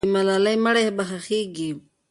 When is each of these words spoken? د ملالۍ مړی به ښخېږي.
د 0.03 0.05
ملالۍ 0.13 0.55
مړی 0.65 0.83
به 0.97 1.03
ښخېږي. 1.09 1.71